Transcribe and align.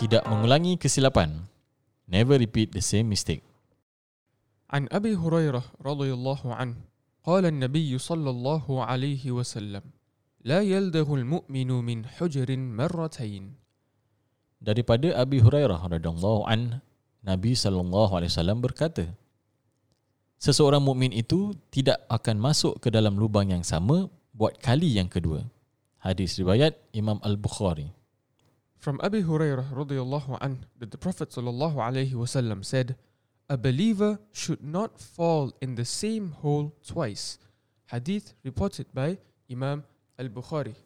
tidak 0.00 0.24
mengulangi 0.24 0.80
kesilapan. 0.80 1.44
Never 2.10 2.40
repeat 2.40 2.72
the 2.72 2.82
same 2.82 3.12
mistake. 3.12 3.44
عن 4.70 4.86
أبي 4.86 5.18
هريرة 5.18 5.82
رضي 5.82 6.10
الله 6.14 6.42
عنه 6.46 6.76
قال 7.26 7.42
النبي 7.46 7.90
صلى 7.98 8.30
الله 8.30 8.64
عليه 8.86 9.24
وسلم 9.34 9.82
لا 10.46 10.62
يلدغ 10.62 11.08
المؤمن 11.10 11.70
من 11.82 11.98
حجر 12.06 12.48
مرتين 12.56 13.58
Daripada 14.60 15.16
Abi 15.16 15.40
Hurairah 15.40 15.88
radhiyallahu 15.88 16.44
an 16.44 16.84
Nabi 17.24 17.56
sallallahu 17.56 18.12
alaihi 18.12 18.30
wasallam 18.30 18.60
berkata 18.60 19.08
Seseorang 20.40 20.80
mukmin 20.80 21.12
itu 21.12 21.52
tidak 21.68 22.00
akan 22.08 22.40
masuk 22.40 22.80
ke 22.80 22.88
dalam 22.88 23.16
lubang 23.16 23.52
yang 23.52 23.60
sama 23.60 24.08
buat 24.32 24.56
kali 24.56 24.96
yang 24.96 25.08
kedua. 25.08 25.44
Hadis 26.00 26.40
riwayat 26.40 26.80
Imam 26.96 27.20
Al-Bukhari. 27.20 27.92
From 28.85 29.01
Abi 29.01 29.25
Hurairah 29.25 29.73
radhiyallahu 29.73 30.37
anhu 30.45 30.61
that 30.77 30.93
the 30.93 31.01
Prophet 31.01 31.33
sallallahu 31.33 31.81
alaihi 31.81 32.13
wasallam 32.13 32.61
said, 32.61 32.93
"A 33.49 33.57
believer 33.57 34.21
should 34.29 34.61
not 34.61 35.01
fall 35.01 35.57
in 35.57 35.73
the 35.73 35.81
same 35.81 36.37
hole 36.45 36.69
twice." 36.85 37.41
Hadith 37.89 38.37
reported 38.45 38.85
by 38.93 39.17
Imam 39.49 39.81
Al-Bukhari. 40.21 40.77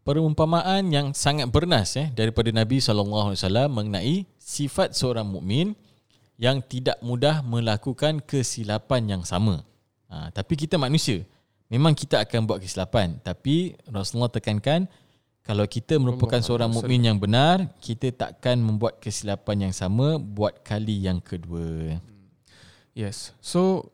Perumpamaan 0.00 0.88
yang 0.88 1.12
sangat 1.12 1.44
bernas 1.52 1.92
eh 2.00 2.08
daripada 2.08 2.48
Nabi 2.48 2.80
sallallahu 2.80 3.36
mengenai 3.68 4.24
sifat 4.40 4.96
seorang 4.96 5.28
mukmin 5.28 5.76
yang 6.40 6.64
tidak 6.64 6.96
mudah 7.04 7.44
melakukan 7.44 8.16
kesilapan 8.24 9.12
yang 9.12 9.22
sama. 9.28 9.60
Ha, 10.08 10.32
tapi 10.32 10.56
kita 10.56 10.80
manusia, 10.80 11.20
memang 11.68 11.92
kita 11.92 12.24
akan 12.24 12.48
buat 12.48 12.64
kesilapan, 12.64 13.20
tapi 13.20 13.76
Rasulullah 13.92 14.32
tekankan 14.32 14.88
kalau 15.42 15.64
kita 15.66 15.96
merupakan 15.96 16.38
seorang 16.38 16.70
mukmin 16.70 17.00
yang 17.02 17.18
benar, 17.18 17.72
kita 17.80 18.12
takkan 18.12 18.60
membuat 18.60 19.00
kesilapan 19.00 19.68
yang 19.68 19.74
sama 19.74 20.20
buat 20.20 20.60
kali 20.62 21.08
yang 21.08 21.18
kedua. 21.18 21.98
Yes. 22.94 23.32
So 23.40 23.90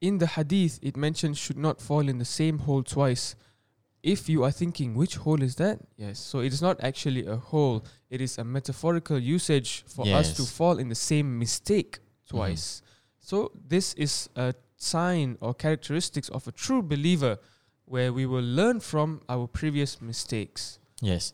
in 0.00 0.18
the 0.18 0.38
hadith 0.38 0.78
it 0.80 0.96
mentions 0.96 1.36
should 1.36 1.58
not 1.60 1.82
fall 1.82 2.08
in 2.08 2.18
the 2.18 2.28
same 2.28 2.64
hole 2.64 2.82
twice. 2.82 3.36
If 4.00 4.30
you 4.30 4.46
are 4.46 4.54
thinking 4.54 4.94
which 4.94 5.18
hole 5.20 5.42
is 5.42 5.58
that? 5.58 5.82
Yes. 5.98 6.22
So 6.22 6.40
it 6.40 6.54
is 6.54 6.62
not 6.62 6.78
actually 6.80 7.26
a 7.26 7.36
hole. 7.36 7.84
It 8.08 8.22
is 8.22 8.38
a 8.38 8.44
metaphorical 8.46 9.18
usage 9.18 9.84
for 9.90 10.06
us 10.06 10.32
to 10.38 10.46
Yes. 10.46 10.54
fall 10.54 10.78
in 10.78 10.88
the 10.88 10.96
same 10.98 11.38
mistake 11.38 11.98
twice. 12.24 12.80
So 13.18 13.50
this 13.54 13.92
is 13.98 14.30
a 14.38 14.54
sign 14.78 15.36
or 15.42 15.52
characteristics 15.52 16.30
of 16.30 16.46
a 16.46 16.54
true 16.54 16.80
believer 16.80 17.36
where 17.88 18.12
we 18.12 18.28
will 18.28 18.44
learn 18.44 18.78
from 18.78 19.24
our 19.26 19.48
previous 19.48 19.98
mistakes. 20.04 20.78
Yes. 21.00 21.32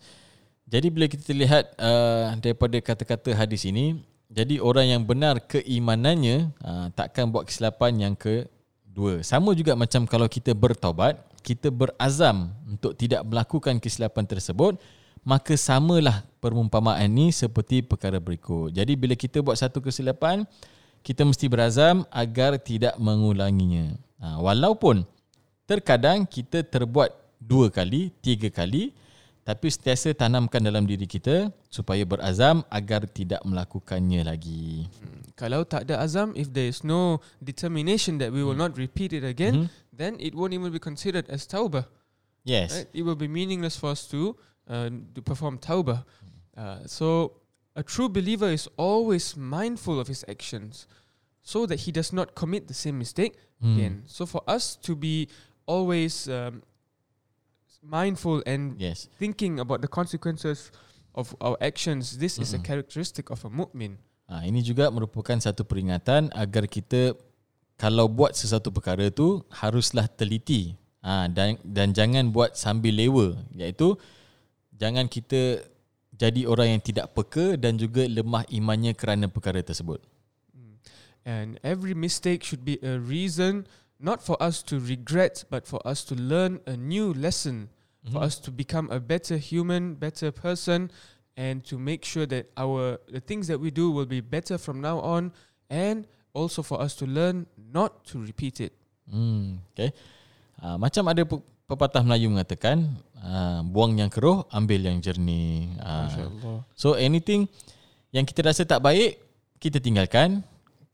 Jadi 0.65 0.89
bila 0.89 1.07
kita 1.11 1.31
lihat 1.37 1.77
uh, 1.77 2.33
daripada 2.41 2.81
kata-kata 2.81 3.37
hadis 3.37 3.69
ini, 3.69 4.01
jadi 4.33 4.59
orang 4.59 4.87
yang 4.97 5.03
benar 5.05 5.39
keimanannya 5.45 6.51
uh, 6.65 6.89
takkan 6.97 7.29
buat 7.29 7.45
kesilapan 7.45 8.11
yang 8.11 8.15
kedua. 8.17 9.21
Sama 9.21 9.53
juga 9.53 9.77
macam 9.77 10.09
kalau 10.09 10.25
kita 10.25 10.57
bertaubat, 10.57 11.21
kita 11.45 11.69
berazam 11.69 12.49
untuk 12.65 12.97
tidak 12.97 13.21
melakukan 13.29 13.77
kesilapan 13.77 14.25
tersebut, 14.25 14.81
maka 15.21 15.53
samalah 15.55 16.25
perumpamaan 16.41 17.05
ini 17.05 17.29
seperti 17.31 17.85
perkara 17.85 18.17
berikut. 18.17 18.73
Jadi 18.73 18.97
bila 18.97 19.13
kita 19.13 19.45
buat 19.45 19.61
satu 19.61 19.85
kesilapan, 19.85 20.49
kita 21.05 21.21
mesti 21.25 21.45
berazam 21.53 22.09
agar 22.09 22.57
tidak 22.57 22.97
mengulanginya. 22.97 23.93
Ha, 24.25 24.41
walaupun 24.41 25.05
terkadang 25.65 26.29
kita 26.29 26.63
terbuat 26.65 27.13
dua 27.41 27.69
kali, 27.73 28.13
tiga 28.21 28.49
kali, 28.49 28.93
tapi 29.45 29.69
sentiasa 29.69 30.17
tanamkan 30.17 30.65
dalam 30.65 30.89
diri 30.89 31.05
kita 31.05 31.53
supaya 31.69 32.01
berazam 32.09 32.65
agar 32.73 33.05
tidak 33.05 33.45
melakukannya 33.45 34.25
lagi. 34.25 34.89
Kalau 35.37 35.67
tak 35.69 35.85
ada 35.85 36.01
azam, 36.01 36.33
if 36.33 36.49
there 36.49 36.65
is 36.71 36.81
no 36.81 37.21
determination 37.45 38.17
that 38.17 38.33
we 38.33 38.41
will 38.41 38.57
not 38.57 38.73
repeat 38.81 39.13
it 39.13 39.21
again, 39.27 39.67
Mhm. 39.67 39.69
then 39.93 40.13
it 40.17 40.33
won't 40.33 40.57
even 40.57 40.73
be 40.73 40.81
considered 40.81 41.29
as 41.29 41.45
tawbah. 41.45 41.85
Yes. 42.45 42.73
Right? 42.73 42.89
It 42.97 43.03
will 43.05 43.19
be 43.19 43.29
meaningless 43.29 43.77
for 43.77 43.93
us 43.93 44.09
to 44.13 44.37
uh, 44.65 44.89
to 45.13 45.21
perform 45.21 45.61
tawbah. 45.61 46.09
Uh, 46.57 46.81
so 46.89 47.37
a 47.77 47.85
true 47.85 48.09
believer 48.09 48.49
is 48.49 48.65
always 48.81 49.37
mindful 49.37 50.01
of 50.01 50.09
his 50.09 50.25
actions, 50.25 50.89
so 51.45 51.69
that 51.69 51.85
he 51.85 51.93
does 51.93 52.17
not 52.17 52.33
commit 52.33 52.65
the 52.65 52.77
same 52.77 52.97
mistake 52.97 53.37
Hmm. 53.61 53.77
again. 53.77 53.95
So 54.09 54.25
for 54.25 54.41
us 54.49 54.81
to 54.89 54.97
be 54.97 55.29
always 55.67 56.29
um, 56.29 56.63
mindful 57.83 58.41
and 58.49 58.77
Yes. 58.81 59.09
thinking 59.19 59.61
about 59.61 59.81
the 59.85 59.91
consequences 59.91 60.73
of 61.15 61.37
our 61.41 61.57
actions, 61.61 62.19
this 62.19 62.39
is 62.41 62.53
a 62.53 62.59
Mm-mm. 62.59 62.67
characteristic 62.67 63.29
of 63.31 63.45
a 63.45 63.51
mu'min. 63.53 64.01
Ha, 64.25 64.41
ini 64.49 64.65
juga 64.65 64.89
merupakan 64.89 65.37
satu 65.37 65.69
peringatan 65.69 66.33
agar 66.33 66.65
kita 66.65 67.13
kalau 67.77 68.09
buat 68.09 68.33
sesuatu 68.33 68.73
perkara 68.73 69.13
tu 69.13 69.45
haruslah 69.53 70.09
teliti. 70.09 70.73
Ha, 71.05 71.29
dan 71.29 71.61
dan 71.61 71.93
jangan 71.93 72.33
buat 72.33 72.57
sambil 72.57 72.97
lewa 72.97 73.37
iaitu 73.53 73.93
jangan 74.73 75.05
kita 75.05 75.61
jadi 76.17 76.49
orang 76.49 76.79
yang 76.79 76.83
tidak 76.83 77.13
peka 77.13 77.61
dan 77.61 77.77
juga 77.77 78.09
lemah 78.09 78.49
imannya 78.49 78.97
kerana 78.97 79.29
perkara 79.29 79.61
tersebut. 79.61 80.01
And 81.25 81.57
every 81.65 81.93
mistake 81.93 82.41
should 82.45 82.65
be 82.65 82.77
a 82.85 82.97
reason 83.01 83.65
not 84.05 84.21
for 84.21 84.37
us 84.37 84.61
to 84.69 84.77
regret, 84.77 85.49
but 85.49 85.65
for 85.65 85.81
us 85.89 86.05
to 86.05 86.15
learn 86.15 86.61
a 86.69 86.77
new 86.77 87.17
lesson, 87.17 87.73
for 88.05 88.21
Mhm. 88.21 88.27
us 88.29 88.37
to 88.45 88.53
become 88.53 88.93
a 88.93 89.01
better 89.01 89.41
human, 89.41 89.97
better 89.97 90.29
person, 90.29 90.93
and 91.41 91.65
to 91.65 91.81
make 91.81 92.05
sure 92.05 92.29
that 92.29 92.53
our 92.61 93.01
the 93.09 93.25
things 93.25 93.49
that 93.49 93.57
we 93.57 93.73
do 93.73 93.89
will 93.89 94.05
be 94.07 94.21
better 94.21 94.61
from 94.61 94.85
now 94.85 95.01
on, 95.01 95.33
and 95.73 96.05
also 96.37 96.61
for 96.61 96.85
us 96.85 96.93
to 97.01 97.09
learn 97.09 97.49
not 97.57 98.05
to 98.05 98.21
repeat 98.21 98.61
it. 98.61 98.77
Hmm, 99.09 99.57
okay. 99.73 99.91
Ha, 100.61 100.77
macam 100.77 101.09
ada 101.09 101.25
pe- 101.25 101.45
pepatah 101.65 102.05
Melayu 102.05 102.29
mengatakan, 102.29 102.85
ha, 103.19 103.65
buang 103.65 103.97
yang 103.97 104.13
keruh, 104.13 104.45
ambil 104.53 104.85
yang 104.85 105.01
jernih. 105.01 105.73
MashaAllah. 105.81 106.61
so 106.77 106.93
anything 106.95 107.49
yang 108.13 108.29
kita 108.29 108.45
rasa 108.45 108.63
tak 108.69 108.85
baik, 108.85 109.19
kita 109.59 109.81
tinggalkan. 109.81 110.45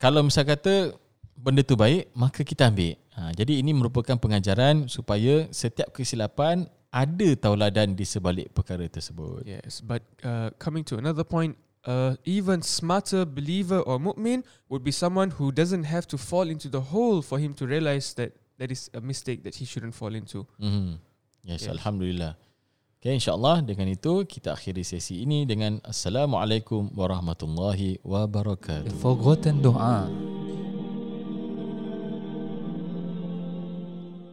Kalau 0.01 0.25
misal 0.25 0.47
kata 0.47 0.95
benda 1.37 1.61
tu 1.65 1.75
baik, 1.79 2.11
maka 2.13 2.41
kita 2.45 2.69
ambil. 2.69 2.95
Ha, 3.15 3.35
jadi 3.35 3.59
ini 3.59 3.75
merupakan 3.75 4.15
pengajaran 4.15 4.87
supaya 4.87 5.47
setiap 5.51 5.91
kesilapan 5.91 6.65
ada 6.91 7.29
tauladan 7.39 7.95
di 7.95 8.03
sebalik 8.03 8.51
perkara 8.51 8.87
tersebut. 8.87 9.47
Yes, 9.47 9.79
but 9.79 10.03
uh, 10.23 10.51
coming 10.59 10.83
to 10.87 10.99
another 10.99 11.23
point, 11.23 11.55
uh, 11.87 12.15
even 12.27 12.59
smarter 12.61 13.23
believer 13.23 13.79
or 13.83 13.99
mu'min 13.99 14.43
would 14.67 14.83
be 14.83 14.91
someone 14.91 15.31
who 15.39 15.51
doesn't 15.51 15.87
have 15.87 16.07
to 16.11 16.17
fall 16.19 16.47
into 16.51 16.67
the 16.67 16.91
hole 16.91 17.23
for 17.23 17.39
him 17.39 17.55
to 17.55 17.63
realize 17.67 18.11
that 18.19 18.35
that 18.59 18.71
is 18.71 18.91
a 18.93 19.01
mistake 19.01 19.43
that 19.43 19.55
he 19.55 19.65
shouldn't 19.65 19.95
fall 19.95 20.13
into. 20.13 20.45
Hmm. 20.59 20.99
Yes, 21.41 21.65
Yes. 21.65 21.73
Alhamdulillah. 21.73 22.37
Okay, 23.01 23.17
insyaAllah 23.17 23.65
dengan 23.65 23.89
itu 23.89 24.29
kita 24.29 24.53
akhiri 24.53 24.85
sesi 24.85 25.25
ini 25.25 25.41
dengan 25.49 25.81
Assalamualaikum 25.81 26.93
warahmatullahi 26.93 27.97
wabarakatuh. 28.05 28.93
The 28.93 28.99
forgotten 29.01 29.57
dua. 29.57 30.05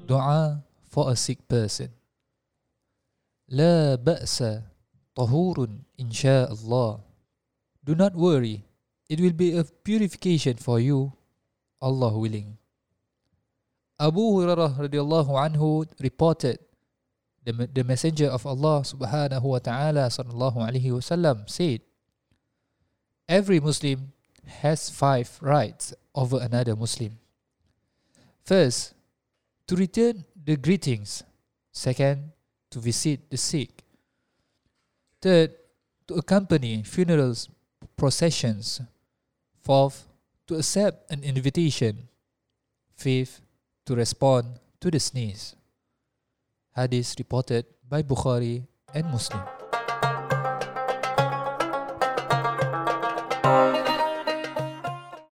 du'a 0.09 0.65
for 0.89 1.13
a 1.13 1.17
sick 1.17 1.45
person. 1.45 1.93
La 3.53 4.01
ba'sa 4.01 4.65
tahurun 5.13 5.85
insha'Allah. 6.01 7.05
Do 7.85 7.93
not 7.95 8.17
worry. 8.17 8.65
It 9.09 9.21
will 9.21 9.37
be 9.37 9.57
a 9.57 9.65
purification 9.65 10.57
for 10.57 10.81
you, 10.81 11.13
Allah 11.81 12.17
willing. 12.17 12.57
Abu 14.01 14.21
Hurairah 14.21 14.77
radhiyallahu 14.79 15.33
anhu 15.37 15.85
reported 16.01 16.61
the, 17.45 17.53
the 17.73 17.85
messenger 17.85 18.29
of 18.29 18.47
Allah 18.47 18.85
subhanahu 18.85 19.43
wa 19.43 19.59
ta'ala 19.59 20.07
sallallahu 20.13 20.61
alaihi 20.61 20.93
wasallam 20.93 21.49
said 21.49 21.81
Every 23.29 23.61
Muslim 23.61 24.13
has 24.65 24.89
five 24.89 25.37
rights 25.41 25.93
over 26.15 26.41
another 26.41 26.75
Muslim. 26.75 27.19
First, 28.45 28.95
to 29.69 29.77
return 29.77 30.25
the 30.35 30.57
greetings. 30.57 31.23
Second, 31.71 32.33
to 32.71 32.81
visit 32.81 33.31
the 33.31 33.37
sick. 33.37 33.85
Third, 35.21 35.53
to 36.09 36.15
accompany 36.15 36.83
funerals, 36.83 37.49
processions. 37.97 38.81
Fourth, 39.63 40.09
to 40.47 40.57
accept 40.57 41.13
an 41.13 41.23
invitation. 41.23 42.09
Fifth, 42.97 43.41
to 43.87 43.95
respond 43.95 44.59
to 44.81 44.91
the 44.91 44.99
sneeze. 44.99 45.55
Hadith 46.75 47.15
reported 47.19 47.67
by 47.89 48.03
Bukhari 48.03 48.67
and 48.95 49.05
Muslim. 49.13 49.58